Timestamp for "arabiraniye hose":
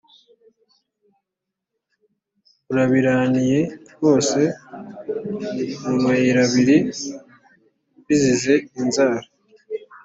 2.71-4.41